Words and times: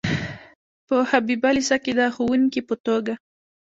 په 0.87 0.95
حبیبیه 1.09 1.49
لیسه 1.57 1.77
کې 1.83 1.91
د 1.99 2.01
ښوونکي 2.15 2.61
په 2.67 2.75
توګه. 2.85 3.13